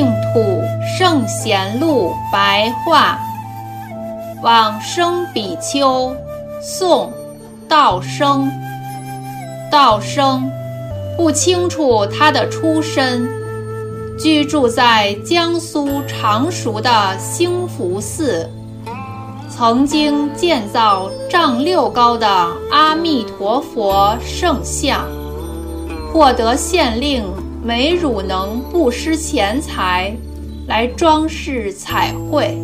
[0.00, 0.62] 净土
[0.96, 3.18] 圣贤录白话，
[4.42, 6.10] 往生比丘，
[6.62, 7.12] 宋，
[7.68, 8.50] 道生。
[9.70, 10.50] 道生
[11.18, 13.28] 不清楚他的出身，
[14.18, 18.48] 居住在江苏常熟的兴福寺，
[19.50, 22.26] 曾经建造丈六高的
[22.72, 25.04] 阿弥陀佛圣像，
[26.10, 27.22] 获得县令。
[27.62, 30.14] 美汝能不施钱财
[30.66, 32.56] 来装饰彩绘，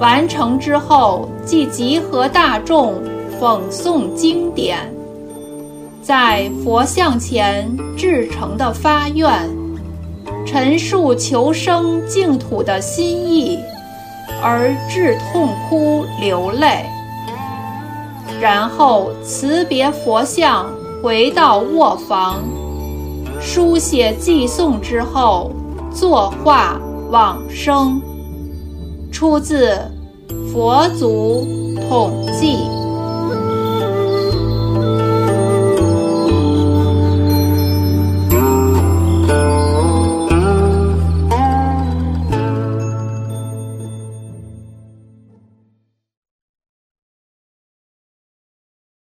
[0.00, 2.94] 完成之后即集合大众
[3.38, 4.78] 讽诵经典，
[6.00, 9.30] 在佛像前至诚的发愿，
[10.46, 13.58] 陈述求生净土的心意，
[14.42, 16.86] 而至痛哭流泪，
[18.40, 20.66] 然后辞别佛像，
[21.02, 22.42] 回到卧房。
[23.40, 25.50] 书写寄送之后，
[25.90, 26.78] 作画
[27.10, 28.00] 往生。
[29.10, 29.72] 出自
[30.52, 31.46] 《佛祖
[31.88, 32.56] 统记》。